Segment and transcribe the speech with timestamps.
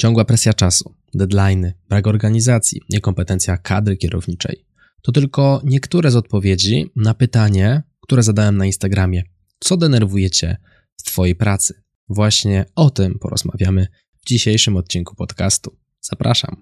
[0.00, 4.64] Ciągła presja czasu, deadlines, brak organizacji, niekompetencja kadry kierowniczej.
[5.02, 9.22] To tylko niektóre z odpowiedzi na pytanie, które zadałem na Instagramie.
[9.58, 10.56] Co denerwuje Cię
[10.96, 11.82] w Twojej pracy?
[12.08, 13.86] Właśnie o tym porozmawiamy
[14.20, 15.76] w dzisiejszym odcinku podcastu.
[16.00, 16.56] Zapraszam.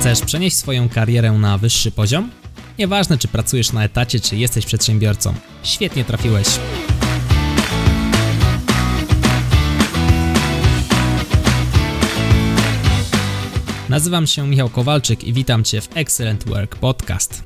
[0.00, 2.30] Chcesz przenieść swoją karierę na wyższy poziom?
[2.78, 5.34] Nieważne, czy pracujesz na etacie, czy jesteś przedsiębiorcą.
[5.62, 6.46] Świetnie trafiłeś.
[13.88, 17.44] Nazywam się Michał Kowalczyk i witam Cię w Excellent Work Podcast.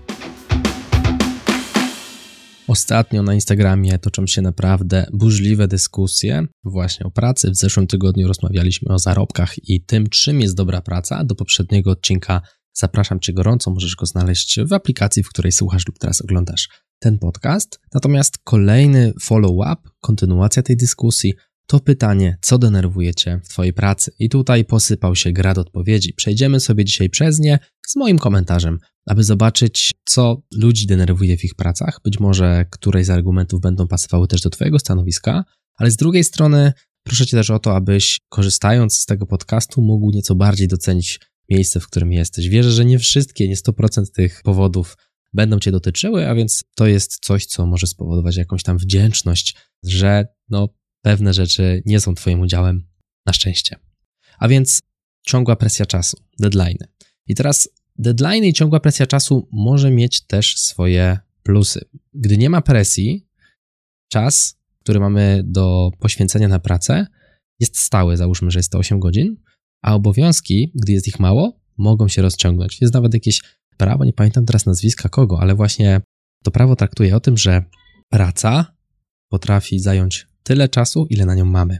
[2.69, 7.51] Ostatnio na Instagramie toczą się naprawdę burzliwe dyskusje właśnie o pracy.
[7.51, 11.25] W zeszłym tygodniu rozmawialiśmy o zarobkach i tym, czym jest dobra praca.
[11.25, 12.41] Do poprzedniego odcinka
[12.75, 17.19] zapraszam Cię gorąco, możesz go znaleźć w aplikacji, w której słuchasz lub teraz oglądasz ten
[17.19, 17.81] podcast.
[17.95, 21.35] Natomiast kolejny follow-up, kontynuacja tej dyskusji,
[21.67, 24.13] to pytanie, co denerwuje Cię w Twojej pracy?
[24.19, 26.13] I tutaj posypał się grad odpowiedzi.
[26.15, 31.55] Przejdziemy sobie dzisiaj przez nie z moim komentarzem, aby zobaczyć, co ludzi denerwuje w ich
[31.55, 32.01] pracach.
[32.05, 35.45] Być może któreś z argumentów będą pasowały też do Twojego stanowiska,
[35.77, 40.11] ale z drugiej strony proszę Cię też o to, abyś korzystając z tego podcastu mógł
[40.11, 42.49] nieco bardziej docenić miejsce, w którym jesteś.
[42.49, 44.97] Wierzę, że nie wszystkie, nie 100% tych powodów
[45.33, 50.27] będą Cię dotyczyły, a więc to jest coś, co może spowodować jakąś tam wdzięczność, że
[50.49, 50.69] no,
[51.03, 52.87] pewne rzeczy nie są Twoim udziałem,
[53.27, 53.77] na szczęście.
[54.39, 54.81] A więc
[55.27, 56.79] ciągła presja czasu, deadline.
[57.27, 61.85] I teraz deadline i ciągła presja czasu może mieć też swoje plusy.
[62.15, 63.27] Gdy nie ma presji,
[64.09, 67.07] czas, który mamy do poświęcenia na pracę,
[67.61, 69.37] jest stały, załóżmy, że jest to 8 godzin,
[69.83, 72.81] a obowiązki, gdy jest ich mało, mogą się rozciągnąć.
[72.81, 73.41] Jest nawet jakieś
[73.77, 76.01] prawo, nie pamiętam teraz nazwiska kogo, ale właśnie
[76.45, 77.65] to prawo traktuje o tym, że
[78.09, 78.77] praca
[79.29, 81.79] potrafi zająć tyle czasu, ile na nią mamy.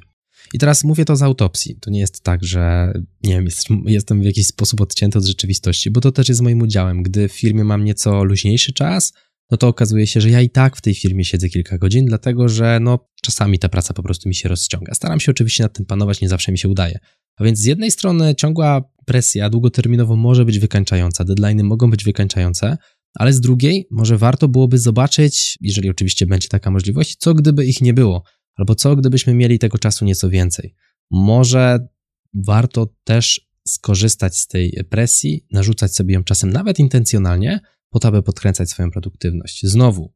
[0.53, 1.77] I teraz mówię to z autopsji.
[1.81, 3.47] To nie jest tak, że nie wiem,
[3.87, 7.03] jestem w jakiś sposób odcięty od rzeczywistości, bo to też jest moim udziałem.
[7.03, 9.13] Gdy w firmie mam nieco luźniejszy czas,
[9.51, 12.49] no to okazuje się, że ja i tak w tej firmie siedzę kilka godzin, dlatego
[12.49, 14.95] że no czasami ta praca po prostu mi się rozciąga.
[14.95, 16.99] Staram się oczywiście nad tym panować, nie zawsze mi się udaje.
[17.37, 22.77] A więc z jednej strony ciągła presja długoterminowo może być wykańczająca, deadlines mogą być wykańczające,
[23.15, 27.81] ale z drugiej może warto byłoby zobaczyć, jeżeli oczywiście będzie taka możliwość, co gdyby ich
[27.81, 28.23] nie było,
[28.57, 30.75] albo co gdybyśmy mieli tego czasu nieco więcej.
[31.11, 31.89] Może
[32.35, 37.61] warto też skorzystać z tej presji, narzucać sobie ją czasem nawet intencjonalnie,
[37.91, 39.67] po to, aby podkręcać swoją produktywność.
[39.67, 40.13] Znowu,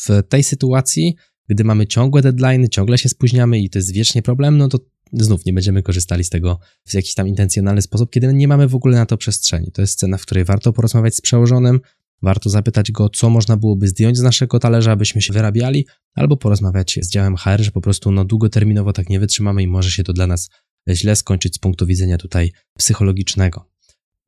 [0.00, 1.16] w tej sytuacji,
[1.48, 4.78] gdy mamy ciągłe deadline, ciągle się spóźniamy i to jest wiecznie problem, no to
[5.12, 8.74] znów nie będziemy korzystali z tego w jakiś tam intencjonalny sposób, kiedy nie mamy w
[8.74, 9.72] ogóle na to przestrzeni.
[9.72, 11.80] To jest scena, w której warto porozmawiać z przełożonym,
[12.22, 16.98] warto zapytać go, co można byłoby zdjąć z naszego talerza, abyśmy się wyrabiali, albo porozmawiać
[17.02, 20.12] z działem HR, że po prostu no, długoterminowo tak nie wytrzymamy i może się to
[20.12, 20.50] dla nas
[20.88, 23.68] źle skończyć z punktu widzenia tutaj psychologicznego.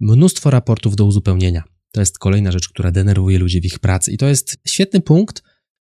[0.00, 1.64] Mnóstwo raportów do uzupełnienia.
[1.92, 5.42] To jest kolejna rzecz, która denerwuje ludzi w ich pracy i to jest świetny punkt,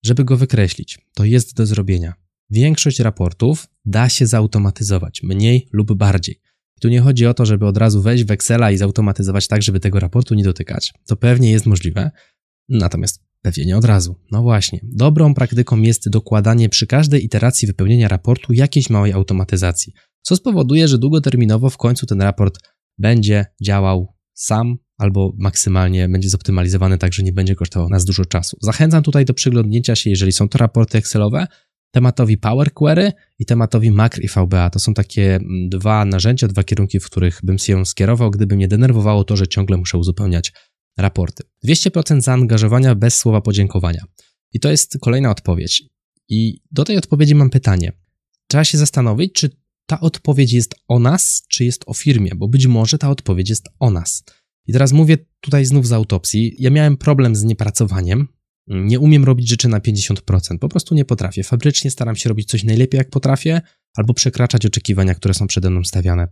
[0.05, 0.99] żeby go wykreślić.
[1.15, 2.15] To jest do zrobienia.
[2.51, 6.41] Większość raportów da się zautomatyzować, mniej lub bardziej.
[6.81, 9.81] tu nie chodzi o to, żeby od razu wejść w Excela i zautomatyzować tak, żeby
[9.81, 10.93] tego raportu nie dotykać.
[11.07, 12.11] To pewnie jest możliwe,
[12.69, 14.17] natomiast pewnie nie od razu.
[14.31, 20.37] No właśnie, dobrą praktyką jest dokładanie przy każdej iteracji wypełnienia raportu jakiejś małej automatyzacji, co
[20.37, 22.59] spowoduje, że długoterminowo w końcu ten raport
[22.99, 28.57] będzie działał sam albo maksymalnie będzie zoptymalizowany tak, że nie będzie kosztował nas dużo czasu.
[28.63, 31.47] Zachęcam tutaj do przyglądnięcia się, jeżeli są to raporty Excelowe,
[31.95, 34.71] tematowi Power Query i tematowi Macr i VBA.
[34.71, 38.69] To są takie mm, dwa narzędzia, dwa kierunki, w których bym się skierował, gdyby mnie
[38.69, 40.53] denerwowało to, że ciągle muszę uzupełniać
[40.99, 41.43] raporty.
[41.65, 44.05] 200% zaangażowania bez słowa podziękowania.
[44.53, 45.83] I to jest kolejna odpowiedź.
[46.29, 47.93] I do tej odpowiedzi mam pytanie.
[48.47, 49.51] Trzeba się zastanowić, czy
[49.87, 53.69] ta odpowiedź jest o nas, czy jest o firmie, bo być może ta odpowiedź jest
[53.81, 54.25] o nas.
[54.67, 56.57] I teraz mówię tutaj znów z autopsji.
[56.59, 58.29] Ja miałem problem z niepracowaniem,
[58.67, 61.43] nie umiem robić rzeczy na 50%, po prostu nie potrafię.
[61.43, 63.61] Fabrycznie staram się robić coś najlepiej jak potrafię,
[63.97, 66.29] albo przekraczać oczekiwania, które są przede mną stawiane.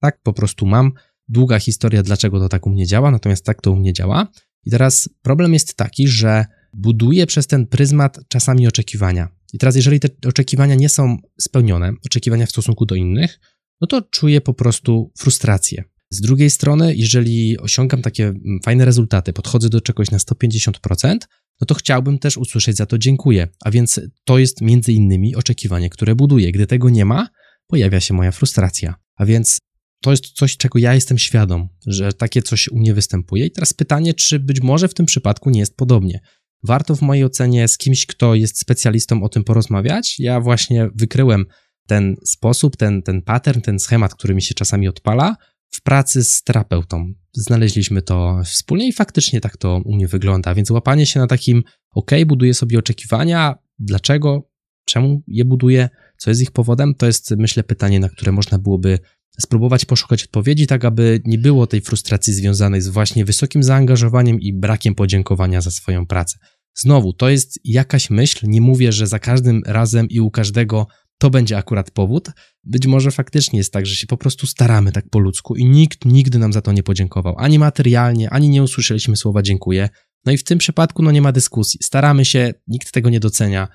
[0.00, 0.92] Tak po prostu mam.
[1.28, 4.28] Długa historia, dlaczego to tak u mnie działa, natomiast tak to u mnie działa.
[4.64, 9.28] I teraz problem jest taki, że buduję przez ten pryzmat czasami oczekiwania.
[9.52, 13.40] I teraz, jeżeli te oczekiwania nie są spełnione, oczekiwania w stosunku do innych,
[13.80, 15.84] no to czuję po prostu frustrację.
[16.10, 21.16] Z drugiej strony, jeżeli osiągam takie mm, fajne rezultaty, podchodzę do czegoś na 150%,
[21.60, 23.48] no to chciałbym też usłyszeć za to dziękuję.
[23.64, 26.52] A więc to jest między innymi oczekiwanie, które buduję.
[26.52, 27.28] Gdy tego nie ma,
[27.66, 28.94] pojawia się moja frustracja.
[29.16, 29.58] A więc
[30.02, 33.46] to jest coś, czego ja jestem świadom, że takie coś u mnie występuje.
[33.46, 36.20] I teraz pytanie, czy być może w tym przypadku nie jest podobnie.
[36.62, 40.18] warto w mojej ocenie z kimś, kto jest specjalistą o tym porozmawiać.
[40.18, 41.46] Ja właśnie wykryłem
[41.86, 45.36] ten sposób, ten, ten pattern, ten schemat, który mi się czasami odpala
[45.70, 47.12] w pracy z terapeutą.
[47.32, 51.62] Znaleźliśmy to wspólnie i faktycznie tak to u mnie wygląda, więc łapanie się na takim,
[51.90, 54.50] ok, buduję sobie oczekiwania, dlaczego,
[54.84, 58.98] czemu je buduję, co jest ich powodem, to jest myślę pytanie, na które można byłoby
[59.40, 64.52] spróbować poszukać odpowiedzi, tak aby nie było tej frustracji związanej z właśnie wysokim zaangażowaniem i
[64.52, 66.38] brakiem podziękowania za swoją pracę.
[66.74, 70.86] Znowu, to jest jakaś myśl, nie mówię, że za każdym razem i u każdego
[71.18, 72.28] to będzie akurat powód.
[72.64, 76.04] Być może faktycznie jest tak, że się po prostu staramy tak po ludzku i nikt
[76.04, 77.34] nigdy nam za to nie podziękował.
[77.38, 79.88] Ani materialnie, ani nie usłyszeliśmy słowa dziękuję.
[80.24, 81.80] No i w tym przypadku no nie ma dyskusji.
[81.82, 83.68] Staramy się, nikt tego nie docenia.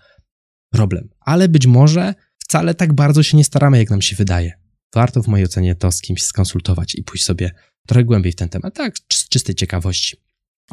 [0.72, 1.10] Problem.
[1.20, 4.52] Ale być może wcale tak bardzo się nie staramy, jak nam się wydaje.
[4.96, 7.52] Warto w mojej ocenie to z kimś skonsultować i pójść sobie
[7.88, 8.76] trochę głębiej w ten temat.
[8.76, 10.18] Tak, z czystej ciekawości.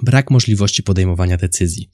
[0.03, 1.91] Brak możliwości podejmowania decyzji.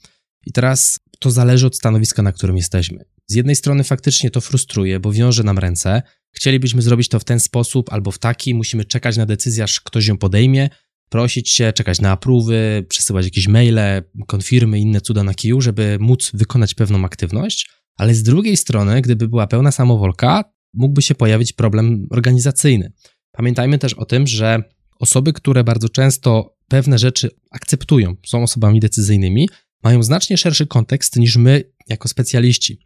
[0.47, 3.05] I teraz to zależy od stanowiska, na którym jesteśmy.
[3.27, 6.03] Z jednej strony faktycznie to frustruje, bo wiąże nam ręce.
[6.33, 10.07] Chcielibyśmy zrobić to w ten sposób albo w taki, musimy czekać na decyzję, aż ktoś
[10.07, 10.69] ją podejmie,
[11.09, 16.31] prosić się, czekać na aprówy, przesyłać jakieś maile, konfirmy, inne cuda na kiju, żeby móc
[16.35, 17.71] wykonać pewną aktywność.
[17.97, 20.45] Ale z drugiej strony, gdyby była pełna samowolka,
[20.75, 22.93] mógłby się pojawić problem organizacyjny.
[23.33, 24.63] Pamiętajmy też o tym, że
[24.99, 29.49] osoby, które bardzo często pewne rzeczy akceptują, są osobami decyzyjnymi,
[29.83, 32.79] mają znacznie szerszy kontekst niż my jako specjaliści.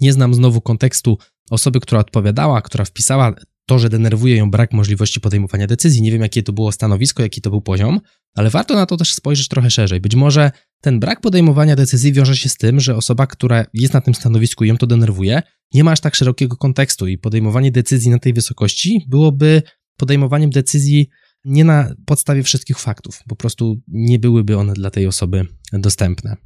[0.00, 1.18] Nie znam znowu kontekstu
[1.50, 3.34] osoby, która odpowiadała, która wpisała
[3.66, 6.02] to, że denerwuje ją brak możliwości podejmowania decyzji.
[6.02, 8.00] Nie wiem, jakie to było stanowisko, jaki to był poziom,
[8.36, 10.00] ale warto na to też spojrzeć trochę szerzej.
[10.00, 10.50] Być może
[10.80, 14.64] ten brak podejmowania decyzji wiąże się z tym, że osoba, która jest na tym stanowisku
[14.64, 15.42] i ją to denerwuje,
[15.74, 19.62] nie ma aż tak szerokiego kontekstu i podejmowanie decyzji na tej wysokości byłoby
[19.96, 21.08] podejmowaniem decyzji
[21.44, 26.36] nie na podstawie wszystkich faktów, po prostu nie byłyby one dla tej osoby dostępne.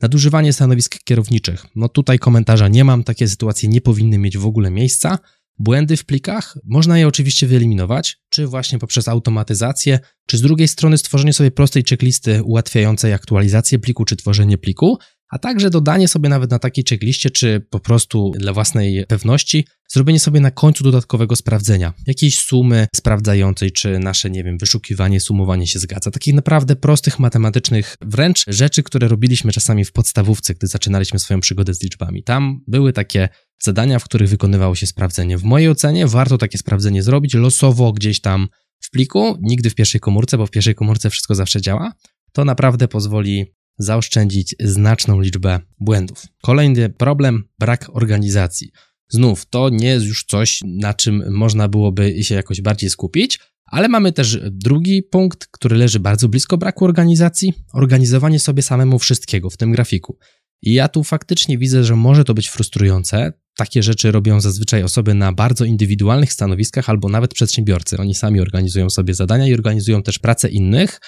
[0.00, 1.66] Nadużywanie stanowisk kierowniczych.
[1.76, 5.18] No tutaj komentarza nie mam, takie sytuacje nie powinny mieć w ogóle miejsca.
[5.58, 10.98] Błędy w plikach można je oczywiście wyeliminować, czy właśnie poprzez automatyzację, czy z drugiej strony
[10.98, 14.98] stworzenie sobie prostej checklisty ułatwiającej aktualizację pliku czy tworzenie pliku,
[15.30, 20.20] a także dodanie sobie nawet na takiej checkliście, czy po prostu dla własnej pewności, zrobienie
[20.20, 25.78] sobie na końcu dodatkowego sprawdzenia, jakiejś sumy sprawdzającej, czy nasze, nie wiem, wyszukiwanie, sumowanie się
[25.78, 26.10] zgadza.
[26.10, 31.74] Takich naprawdę prostych, matematycznych wręcz rzeczy, które robiliśmy czasami w podstawówce, gdy zaczynaliśmy swoją przygodę
[31.74, 32.22] z liczbami.
[32.22, 33.28] Tam były takie
[33.62, 35.38] zadania, w których wykonywało się sprawdzenie.
[35.38, 38.48] W mojej ocenie warto takie sprawdzenie zrobić losowo gdzieś tam
[38.80, 41.92] w pliku, nigdy w pierwszej komórce, bo w pierwszej komórce wszystko zawsze działa.
[42.32, 46.26] To naprawdę pozwoli zaoszczędzić znaczną liczbę błędów.
[46.42, 48.70] Kolejny problem brak organizacji.
[49.08, 53.88] Znów, to nie jest już coś, na czym można byłoby się jakoś bardziej skupić, ale
[53.88, 59.56] mamy też drugi punkt, który leży bardzo blisko braku organizacji organizowanie sobie samemu wszystkiego w
[59.56, 60.18] tym grafiku.
[60.62, 63.32] I ja tu faktycznie widzę, że może to być frustrujące.
[63.56, 67.96] Takie rzeczy robią zazwyczaj osoby na bardzo indywidualnych stanowiskach albo nawet przedsiębiorcy.
[67.98, 71.00] Oni sami organizują sobie zadania i organizują też pracę innych,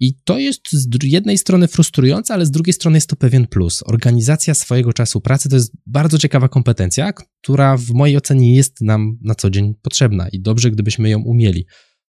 [0.00, 3.82] i to jest z jednej strony frustrujące, ale z drugiej strony jest to pewien plus.
[3.86, 9.18] Organizacja swojego czasu pracy to jest bardzo ciekawa kompetencja, która w mojej ocenie jest nam
[9.22, 11.66] na co dzień potrzebna i dobrze, gdybyśmy ją umieli.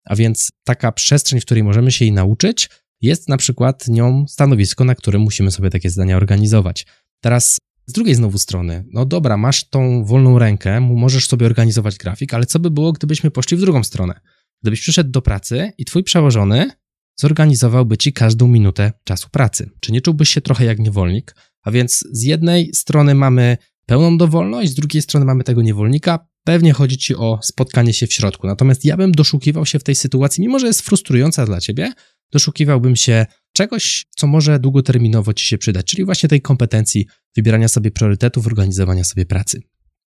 [0.06, 2.70] A więc taka przestrzeń, w której możemy się jej nauczyć,
[3.02, 6.86] jest na przykład nią stanowisko, na którym musimy sobie takie zdania organizować.
[7.22, 7.58] Teraz
[7.88, 12.46] z drugiej znowu strony, no dobra, masz tą wolną rękę, możesz sobie organizować grafik, ale
[12.46, 14.20] co by było, gdybyśmy poszli w drugą stronę?
[14.62, 16.72] Gdybyś przyszedł do pracy i twój przełożony
[17.20, 19.70] zorganizowałby ci każdą minutę czasu pracy.
[19.80, 21.36] Czy nie czułbyś się trochę jak niewolnik?
[21.64, 26.28] A więc z jednej strony mamy pełną dowolność, z drugiej strony mamy tego niewolnika.
[26.44, 28.48] Pewnie chodzi ci o spotkanie się w środku.
[28.48, 31.94] Natomiast ja bym doszukiwał się w tej sytuacji, mimo że jest frustrująca dla ciebie,
[32.32, 37.06] doszukiwałbym się czegoś, co może długoterminowo ci się przydać, czyli właśnie tej kompetencji
[37.36, 39.62] wybierania sobie priorytetów, organizowania sobie pracy.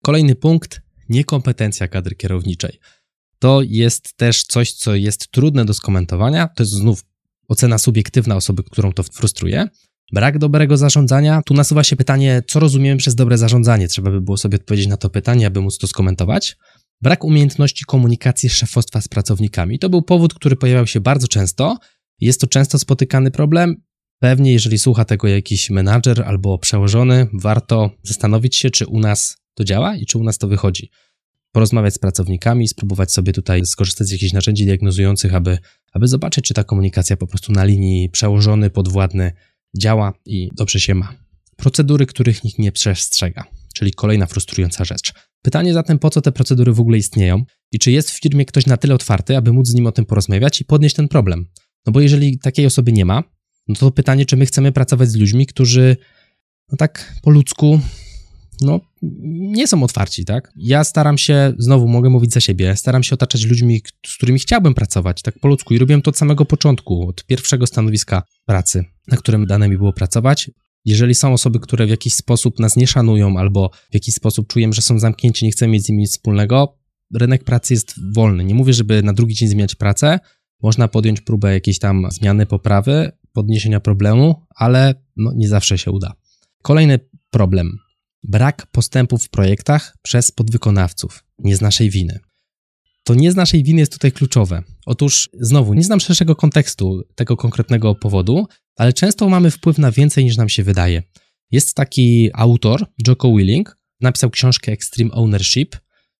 [0.03, 2.79] Kolejny punkt niekompetencja kadry kierowniczej
[3.39, 6.49] to jest też coś, co jest trudne do skomentowania.
[6.49, 7.05] To jest znów
[7.49, 9.69] ocena subiektywna osoby, którą to frustruje.
[10.13, 11.43] Brak dobrego zarządzania.
[11.43, 13.89] Tu nasuwa się pytanie, co rozumiemy przez dobre zarządzanie.
[13.89, 16.57] Trzeba by było sobie odpowiedzieć na to pytanie, aby móc to skomentować.
[17.03, 19.79] Brak umiejętności komunikacji szefostwa z pracownikami.
[19.79, 21.79] To był powód, który pojawiał się bardzo często.
[22.21, 23.83] Jest to często spotykany problem.
[24.21, 29.65] Pewnie, jeżeli słucha tego jakiś menadżer albo przełożony, warto zastanowić się, czy u nas to
[29.65, 30.91] działa i czy u nas to wychodzi
[31.53, 35.59] porozmawiać z pracownikami, spróbować sobie tutaj skorzystać z jakichś narzędzi diagnozujących, aby,
[35.93, 39.33] aby zobaczyć, czy ta komunikacja po prostu na linii przełożony, podwładny
[39.77, 41.15] działa i dobrze się ma.
[41.57, 45.13] Procedury, których nikt nie przestrzega, czyli kolejna frustrująca rzecz.
[45.43, 48.67] Pytanie zatem, po co te procedury w ogóle istnieją i czy jest w firmie ktoś
[48.67, 51.47] na tyle otwarty, aby móc z nim o tym porozmawiać i podnieść ten problem.
[51.87, 53.23] No bo jeżeli takiej osoby nie ma,
[53.69, 55.97] no to pytanie, czy my chcemy pracować z ludźmi, którzy
[56.73, 57.81] no tak po ludzku
[58.61, 58.81] no,
[59.53, 60.53] nie są otwarci, tak?
[60.57, 64.75] Ja staram się, znowu mogę mówić za siebie, staram się otaczać ludźmi, z którymi chciałbym
[64.75, 69.17] pracować, tak po ludzku i robiłem to od samego początku, od pierwszego stanowiska pracy, na
[69.17, 70.51] którym dane mi było pracować.
[70.85, 74.73] Jeżeli są osoby, które w jakiś sposób nas nie szanują albo w jakiś sposób czuję,
[74.73, 76.79] że są zamknięci, nie chcemy mieć z nimi nic wspólnego,
[77.15, 78.45] rynek pracy jest wolny.
[78.45, 80.19] Nie mówię, żeby na drugi dzień zmieniać pracę,
[80.63, 86.13] można podjąć próbę jakiejś tam zmiany, poprawy, podniesienia problemu, ale no, nie zawsze się uda.
[86.63, 86.99] Kolejny
[87.31, 87.79] problem.
[88.29, 91.25] Brak postępów w projektach przez podwykonawców.
[91.39, 92.19] Nie z naszej winy.
[93.05, 94.63] To nie z naszej winy jest tutaj kluczowe.
[94.87, 100.25] Otóż znowu, nie znam szerszego kontekstu tego konkretnego powodu, ale często mamy wpływ na więcej
[100.25, 101.03] niż nam się wydaje.
[101.51, 105.77] Jest taki autor, Joko Willing, napisał książkę Extreme Ownership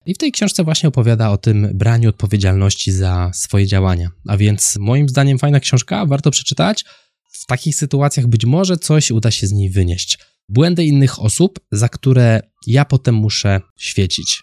[0.07, 4.11] i w tej książce właśnie opowiada o tym braniu odpowiedzialności za swoje działania.
[4.29, 6.85] A więc moim zdaniem fajna książka, warto przeczytać.
[7.31, 10.19] W takich sytuacjach być może coś uda się z niej wynieść.
[10.49, 14.41] Błędy innych osób, za które ja potem muszę świecić.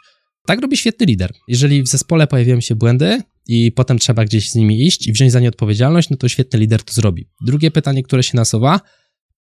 [0.47, 1.31] Tak robi świetny lider.
[1.47, 5.31] Jeżeli w zespole pojawiają się błędy i potem trzeba gdzieś z nimi iść i wziąć
[5.31, 7.29] za nie odpowiedzialność, no to świetny lider to zrobi.
[7.45, 8.79] Drugie pytanie, które się nasuwa,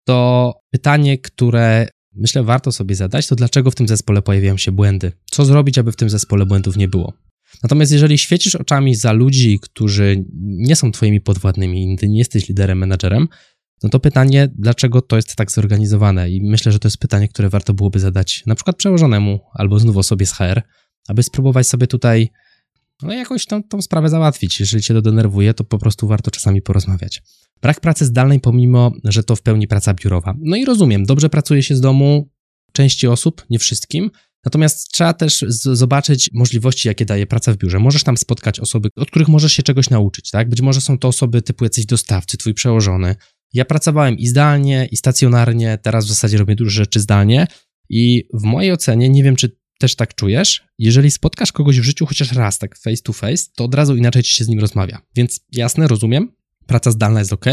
[0.04, 5.12] to pytanie, które myślę warto sobie zadać, to dlaczego w tym zespole pojawiają się błędy?
[5.30, 7.12] Co zrobić, aby w tym zespole błędów nie było?
[7.62, 12.78] Natomiast jeżeli świecisz oczami za ludzi, którzy nie są twoimi podwładnymi, ty nie jesteś liderem,
[12.78, 13.28] menadżerem,
[13.82, 16.30] no to pytanie, dlaczego to jest tak zorganizowane?
[16.30, 19.96] I myślę, że to jest pytanie, które warto byłoby zadać na przykład przełożonemu albo znów
[19.96, 20.62] osobie z HR,
[21.08, 22.30] aby spróbować sobie tutaj
[23.02, 24.60] no jakoś tą, tą sprawę załatwić.
[24.60, 27.22] Jeżeli cię to denerwuje, to po prostu warto czasami porozmawiać.
[27.62, 30.34] Brak pracy zdalnej, pomimo, że to w pełni praca biurowa.
[30.40, 32.28] No i rozumiem, dobrze pracuje się z domu
[32.72, 34.10] części osób, nie wszystkim,
[34.44, 37.78] Natomiast trzeba też zobaczyć możliwości, jakie daje praca w biurze.
[37.78, 40.48] Możesz tam spotkać osoby, od których możesz się czegoś nauczyć, tak?
[40.48, 43.16] Być może są to osoby typu jacyś dostawcy, twój przełożony.
[43.52, 47.46] Ja pracowałem i zdalnie, i stacjonarnie, teraz w zasadzie robię dużo rzeczy zdalnie
[47.88, 52.06] i w mojej ocenie, nie wiem czy też tak czujesz, jeżeli spotkasz kogoś w życiu
[52.06, 55.00] chociaż raz, tak face to face, to od razu inaczej ci się z nim rozmawia.
[55.16, 56.32] Więc jasne, rozumiem,
[56.66, 57.44] praca zdalna jest ok,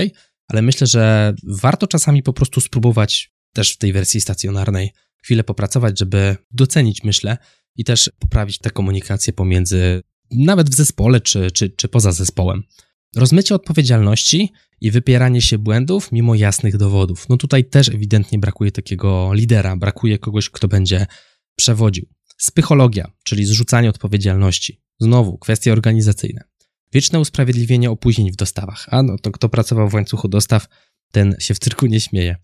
[0.47, 5.99] ale myślę, że warto czasami po prostu spróbować też w tej wersji stacjonarnej chwilę popracować,
[5.99, 7.37] żeby docenić, myślę,
[7.75, 12.63] i też poprawić tę komunikację pomiędzy, nawet w zespole czy, czy, czy poza zespołem.
[13.15, 17.29] Rozmycie odpowiedzialności i wypieranie się błędów mimo jasnych dowodów.
[17.29, 21.05] No tutaj też ewidentnie brakuje takiego lidera, brakuje kogoś, kto będzie
[21.55, 22.05] przewodził.
[22.37, 24.81] Spychologia, czyli zrzucanie odpowiedzialności.
[24.99, 26.41] Znowu kwestie organizacyjne.
[26.93, 28.87] Wieczne usprawiedliwienie opóźnień w dostawach.
[28.91, 30.67] A no to kto pracował w łańcuchu dostaw,
[31.11, 32.35] ten się w cyrku nie śmieje.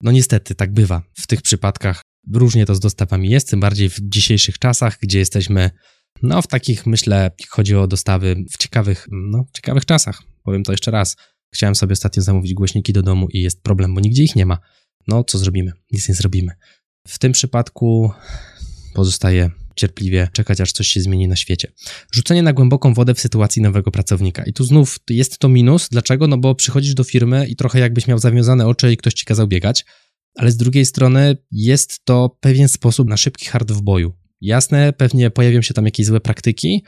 [0.00, 1.02] No niestety, tak bywa.
[1.14, 2.02] W tych przypadkach
[2.32, 5.70] różnie to z dostawami jest, tym bardziej w dzisiejszych czasach, gdzie jesteśmy,
[6.22, 10.22] no w takich, myślę, chodzi o dostawy w ciekawych, no, ciekawych czasach.
[10.42, 11.16] Powiem to jeszcze raz.
[11.54, 14.58] Chciałem sobie ostatnio zamówić głośniki do domu i jest problem, bo nigdzie ich nie ma.
[15.08, 15.72] No, co zrobimy?
[15.92, 16.52] Nic nie zrobimy.
[17.08, 18.10] W tym przypadku
[18.94, 21.72] pozostaje cierpliwie czekać, aż coś się zmieni na świecie.
[22.12, 24.44] Rzucenie na głęboką wodę w sytuacji nowego pracownika.
[24.44, 25.88] I tu znów jest to minus.
[25.88, 26.26] Dlaczego?
[26.26, 29.46] No bo przychodzisz do firmy i trochę jakbyś miał zawiązane oczy i ktoś ci kazał
[29.46, 29.84] biegać,
[30.36, 34.12] ale z drugiej strony jest to pewien sposób na szybki hard w boju.
[34.40, 36.82] Jasne, pewnie pojawią się tam jakieś złe praktyki,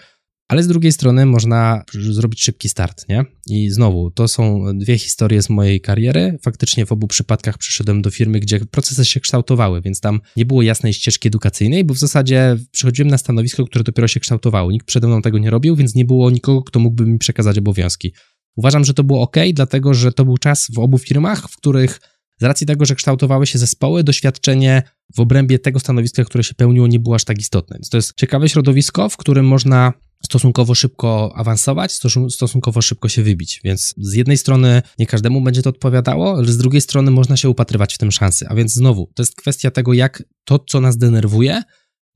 [0.48, 3.24] ale z drugiej strony można zrobić szybki start, nie?
[3.46, 6.38] I znowu, to są dwie historie z mojej kariery.
[6.42, 10.62] Faktycznie w obu przypadkach przyszedłem do firmy, gdzie procesy się kształtowały, więc tam nie było
[10.62, 14.70] jasnej ścieżki edukacyjnej, bo w zasadzie przychodziłem na stanowisko, które dopiero się kształtowało.
[14.70, 18.12] Nikt przede mną tego nie robił, więc nie było nikogo, kto mógłby mi przekazać obowiązki.
[18.56, 22.00] Uważam, że to było ok, dlatego że to był czas w obu firmach, w których
[22.40, 24.82] z racji tego, że kształtowały się zespoły, doświadczenie
[25.16, 27.76] w obrębie tego stanowiska, które się pełniło, nie było aż tak istotne.
[27.76, 29.92] Więc to jest ciekawe środowisko, w którym można
[30.24, 31.92] stosunkowo szybko awansować,
[32.30, 33.60] stosunkowo szybko się wybić.
[33.64, 37.48] Więc z jednej strony nie każdemu będzie to odpowiadało, ale z drugiej strony można się
[37.48, 38.46] upatrywać w tym szansy.
[38.48, 41.62] A więc znowu, to jest kwestia tego, jak to, co nas denerwuje,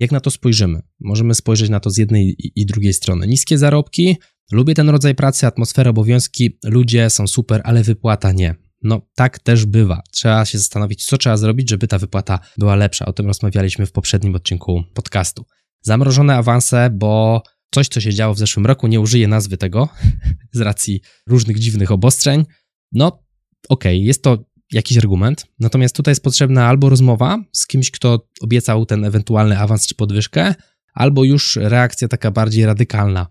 [0.00, 0.81] jak na to spojrzymy.
[1.00, 3.26] Możemy spojrzeć na to z jednej i drugiej strony.
[3.26, 4.17] Niskie zarobki,
[4.52, 8.55] lubię ten rodzaj pracy, atmosfera, obowiązki, ludzie są super, ale wypłata nie.
[8.83, 10.03] No tak też bywa.
[10.11, 13.07] Trzeba się zastanowić, co trzeba zrobić, żeby ta wypłata była lepsza.
[13.07, 15.45] O tym rozmawialiśmy w poprzednim odcinku podcastu.
[15.81, 19.89] Zamrożone awanse, bo coś, co się działo w zeszłym roku, nie użyję nazwy tego
[20.53, 22.45] z racji różnych dziwnych obostrzeń.
[22.93, 27.91] No, okej, okay, jest to jakiś argument, natomiast tutaj jest potrzebna albo rozmowa z kimś,
[27.91, 30.55] kto obiecał ten ewentualny awans czy podwyżkę,
[30.95, 33.27] albo już reakcja taka bardziej radykalna.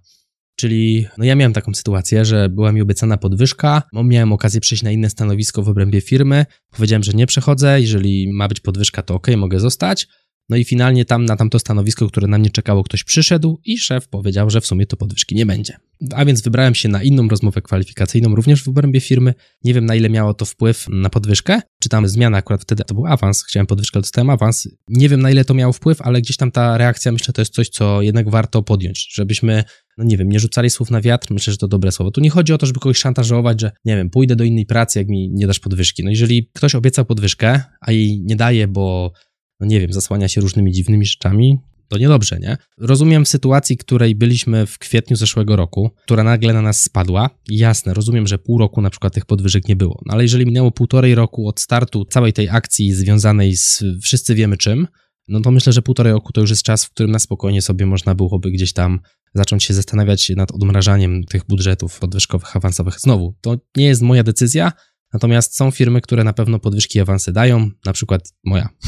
[0.62, 4.91] Czyli no ja miałem taką sytuację, że była mi obiecana podwyżka, miałem okazję przejść na
[4.91, 9.27] inne stanowisko w obrębie firmy, powiedziałem, że nie przechodzę, jeżeli ma być podwyżka, to ok,
[9.38, 10.08] mogę zostać.
[10.50, 14.08] No i finalnie tam na tamto stanowisko, które na mnie czekało, ktoś przyszedł i szef
[14.08, 15.77] powiedział, że w sumie to podwyżki nie będzie.
[16.15, 19.34] A więc wybrałem się na inną rozmowę kwalifikacyjną, również w obrębie firmy.
[19.63, 22.94] Nie wiem, na ile miało to wpływ na podwyżkę, czy tam zmiana akurat wtedy to
[22.94, 24.68] był awans, chciałem podwyżkę, dostałem awans.
[24.88, 27.53] Nie wiem, na ile to miało wpływ, ale gdzieś tam ta reakcja, myślę, to jest
[27.53, 29.63] coś, co jednak warto podjąć, żebyśmy
[29.98, 32.12] no nie wiem, nie rzucali słów na wiatr, myślę, że to dobre słowo.
[32.12, 35.00] Tu nie chodzi o to, żeby kogoś szantażować, że nie wiem, pójdę do innej pracy,
[35.00, 36.03] jak mi nie dasz podwyżki.
[36.03, 39.12] No jeżeli ktoś obiecał podwyżkę, a jej nie daje, bo
[39.60, 41.60] no nie wiem, zasłania się różnymi dziwnymi rzeczami,
[41.91, 42.57] to niedobrze, nie?
[42.77, 47.29] Rozumiem sytuacji, której byliśmy w kwietniu zeszłego roku, która nagle na nas spadła.
[47.50, 50.01] Jasne, rozumiem, że pół roku na przykład tych podwyżek nie było.
[50.05, 54.57] No ale jeżeli minęło półtorej roku od startu całej tej akcji związanej z wszyscy wiemy
[54.57, 54.88] czym,
[55.31, 57.85] no to myślę, że półtorej roku to już jest czas, w którym na spokojnie sobie
[57.85, 59.00] można byłoby gdzieś tam
[59.33, 63.00] zacząć się zastanawiać nad odmrażaniem tych budżetów podwyżkowych, awansowych.
[63.00, 64.71] Znowu, to nie jest moja decyzja,
[65.13, 68.69] natomiast są firmy, które na pewno podwyżki i awanse dają, na przykład moja.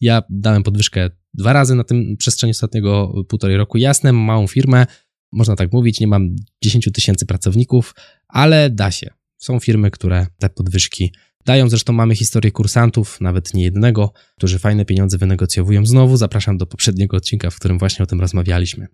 [0.00, 3.78] Ja dałem podwyżkę dwa razy na tym przestrzeni ostatniego półtorej roku.
[3.78, 4.86] Jasne, małą firmę,
[5.32, 7.94] można tak mówić, nie mam 10 tysięcy pracowników,
[8.28, 9.10] ale da się.
[9.36, 11.12] Są firmy, które te podwyżki
[11.46, 11.68] dają.
[11.68, 15.86] Zresztą mamy historię kursantów, nawet nie jednego, którzy fajne pieniądze wynegocjowują.
[15.86, 18.86] Znowu zapraszam do poprzedniego odcinka, w którym właśnie o tym rozmawialiśmy.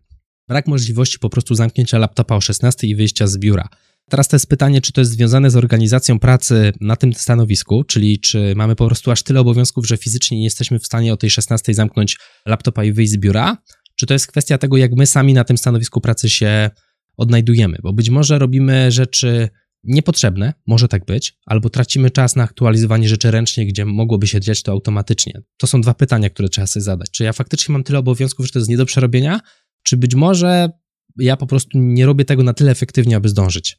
[0.48, 3.68] Brak możliwości po prostu zamknięcia laptopa o 16 i wyjścia z biura.
[4.10, 8.20] Teraz to jest pytanie, czy to jest związane z organizacją pracy na tym stanowisku, czyli
[8.20, 11.30] czy mamy po prostu aż tyle obowiązków, że fizycznie nie jesteśmy w stanie o tej
[11.30, 13.56] 16 zamknąć laptopa i wyjść z biura,
[13.96, 16.70] czy to jest kwestia tego, jak my sami na tym stanowisku pracy się
[17.16, 19.48] odnajdujemy, bo być może robimy rzeczy
[19.84, 24.62] niepotrzebne, może tak być, albo tracimy czas na aktualizowanie rzeczy ręcznie, gdzie mogłoby się dziać
[24.62, 25.42] to automatycznie.
[25.56, 27.10] To są dwa pytania, które trzeba sobie zadać.
[27.10, 29.40] Czy ja faktycznie mam tyle obowiązków, że to jest nie do przerobienia,
[29.82, 30.70] czy być może
[31.18, 33.78] ja po prostu nie robię tego na tyle efektywnie, aby zdążyć?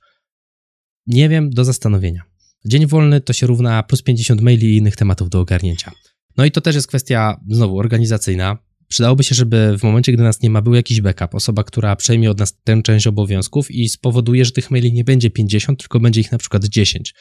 [1.08, 2.24] Nie wiem, do zastanowienia.
[2.66, 5.92] Dzień wolny to się równa plus 50 maili i innych tematów do ogarnięcia.
[6.38, 8.58] No i to też jest kwestia, znowu, organizacyjna.
[8.94, 12.32] Przydałoby się, żeby w momencie, gdy nas nie ma, był jakiś backup, osoba, która przejmie
[12.32, 16.22] od nas tę część obowiązków i spowoduje, że tych maili nie będzie 50, tylko będzie
[16.22, 17.14] ich na przykład 10.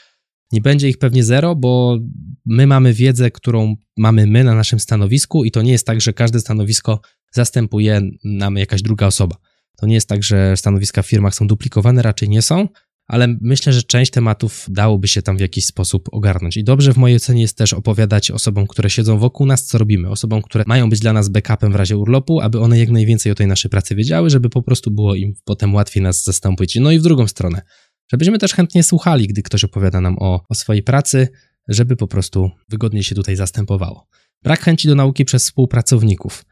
[0.53, 1.99] Nie będzie ich pewnie zero, bo
[2.47, 6.13] my mamy wiedzę, którą mamy my na naszym stanowisku i to nie jest tak, że
[6.13, 7.01] każde stanowisko
[7.31, 9.37] zastępuje nam jakaś druga osoba.
[9.77, 12.69] To nie jest tak, że stanowiska w firmach są duplikowane, raczej nie są,
[13.07, 16.57] ale myślę, że część tematów dałoby się tam w jakiś sposób ogarnąć.
[16.57, 20.11] I dobrze w mojej ocenie jest też opowiadać osobom, które siedzą wokół nas, co robimy.
[20.11, 23.35] Osobom, które mają być dla nas backupem w razie urlopu, aby one jak najwięcej o
[23.35, 26.79] tej naszej pracy wiedziały, żeby po prostu było im potem łatwiej nas zastąpić.
[26.81, 27.63] No i w drugą stronę,
[28.13, 31.29] żebyśmy też chętnie słuchali, gdy ktoś opowiada nam o, o swojej pracy,
[31.69, 34.07] żeby po prostu wygodniej się tutaj zastępowało.
[34.43, 36.45] Brak chęci do nauki przez współpracowników.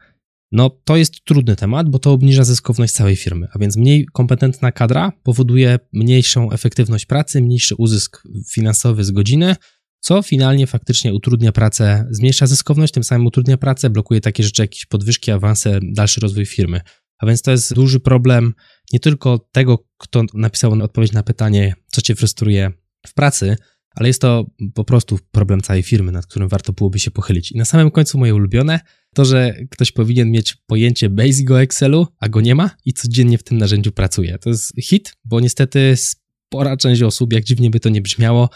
[0.51, 4.71] No to jest trudny temat, bo to obniża zyskowność całej firmy, a więc mniej kompetentna
[4.71, 9.55] kadra powoduje mniejszą efektywność pracy, mniejszy uzysk finansowy z godziny,
[9.99, 14.85] co finalnie faktycznie utrudnia pracę, zmniejsza zyskowność, tym samym utrudnia pracę, blokuje takie rzeczy, jakieś
[14.85, 16.81] podwyżki, awanse, dalszy rozwój firmy.
[17.17, 18.53] A więc to jest duży problem
[18.93, 22.71] nie tylko tego, kto napisał odpowiedź na pytanie, co cię frustruje
[23.07, 23.55] w pracy,
[23.95, 27.51] ale jest to po prostu problem całej firmy, nad którym warto byłoby się pochylić.
[27.51, 28.79] I na samym końcu moje ulubione,
[29.15, 33.37] to, że ktoś powinien mieć pojęcie basic o Excelu, a go nie ma i codziennie
[33.37, 34.37] w tym narzędziu pracuje.
[34.37, 38.49] To jest hit, bo niestety spora część osób, jak dziwnie by to nie brzmiało,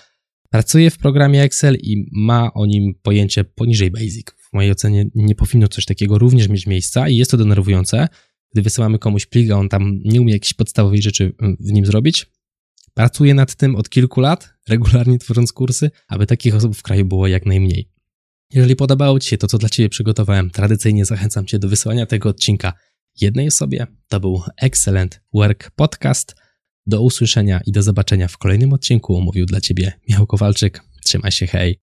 [0.49, 4.27] pracuje w programie Excel i ma o nim pojęcie poniżej basic.
[4.31, 8.07] W mojej ocenie nie powinno coś takiego również mieć miejsca i jest to denerwujące,
[8.53, 12.25] gdy wysyłamy komuś plik, a on tam nie umie jakichś podstawowych rzeczy w nim zrobić,
[12.95, 17.27] Pracuję nad tym od kilku lat, regularnie tworząc kursy, aby takich osób w kraju było
[17.27, 17.89] jak najmniej.
[18.55, 22.29] Jeżeli podobało Ci się to, co dla Ciebie przygotowałem, tradycyjnie zachęcam Cię do wysłania tego
[22.29, 22.73] odcinka
[23.21, 23.87] jednej osobie.
[24.07, 26.35] To był Excellent Work Podcast.
[26.85, 29.21] Do usłyszenia i do zobaczenia w kolejnym odcinku.
[29.21, 30.81] Mówił dla Ciebie Michał Kowalczyk.
[31.03, 31.84] Trzymaj się, hej.